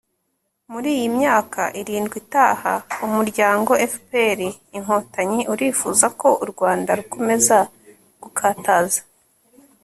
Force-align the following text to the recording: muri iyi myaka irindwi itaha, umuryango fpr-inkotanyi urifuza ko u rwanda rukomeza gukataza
muri 0.71 0.89
iyi 0.97 1.07
myaka 1.17 1.61
irindwi 1.81 2.15
itaha, 2.23 2.73
umuryango 3.05 3.71
fpr-inkotanyi 3.91 5.41
urifuza 5.53 6.05
ko 6.19 6.29
u 6.43 6.45
rwanda 6.51 6.89
rukomeza 6.99 7.57
gukataza 8.23 9.01